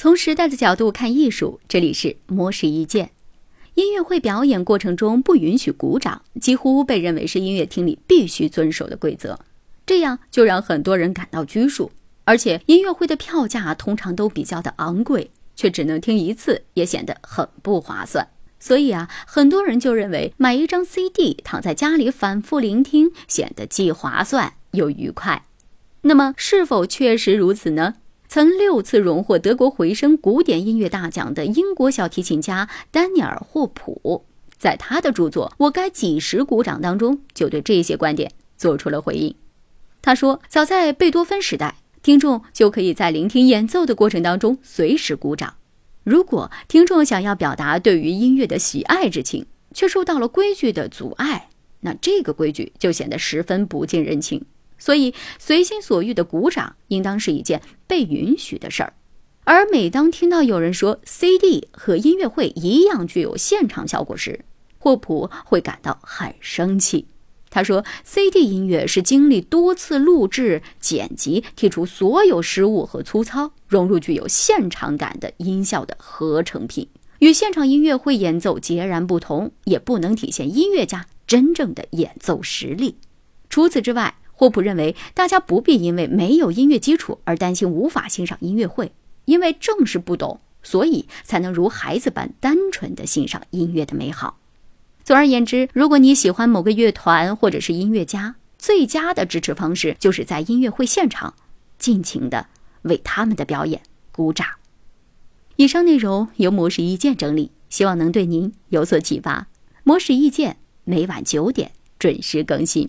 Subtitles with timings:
[0.00, 3.10] 从时代的角度看艺术，这里是魔石一见。
[3.74, 9.40] 音乐会表演过程中不允许鼓掌，几乎被认为是音乐厅里必须遵守的规则。
[9.84, 11.90] 这样就让很多人感到拘束，
[12.22, 18.28] 而且音乐会的票价通常都比较的昂贵，却只能听一次，也显得很不划算。
[18.60, 25.46] 所以啊，很多人就认为买一张 CD 躺在家里反复聆听，显得既划算又愉快。
[26.02, 27.94] 那么，是否确实如此呢？
[28.28, 34.26] 曾六次荣获德国回声古典音乐大奖的英国小提琴家丹尼尔·霍普，
[34.58, 39.34] 在他的著作《我该几时鼓掌》当中，就对这些观点做出了回应。
[40.02, 45.54] 他说：“早在贝多芬时代，听众就可以在聆听演奏的过程当中随时鼓掌。
[46.04, 51.48] 如果听众想要表达对于音乐的喜爱之情，却受到了规矩的阻碍，
[51.80, 54.44] 那这个规矩就显得十分不近人情。”
[54.78, 58.94] 所以，随心所欲的鼓掌应当是一件被允许的事儿。
[59.44, 64.44] 而每当听到有人说 CD 和音乐会一样具有现场效果时，
[64.78, 67.06] 霍普会感到很生气。
[67.50, 76.86] 他说：“CD 音乐是经历多次录制、剪辑，剔除所有失误和粗糙，融入具有现场感的音效的合成品，
[77.20, 82.98] 与现场音乐会演奏截然不同，也不能体现音乐家真正的演奏实力。
[83.48, 88.92] 除此之外。”霍普认为，大家不必因为没有音乐基础而担心无法欣赏音乐会，
[89.24, 94.38] 因为正是不懂，所以才能如孩子般单纯地欣赏音乐的美好。
[95.02, 101.34] 总而言之，如果你喜欢某个乐团或者是音乐家，最佳的支持方式就是在音乐会现场
[101.76, 102.46] 尽情地
[102.82, 104.46] 为他们的表演鼓掌。
[105.56, 109.48] 以上内容由模式意见整理，希望能对您有所启发。
[109.82, 112.88] 模式意见每晚九点准时更新。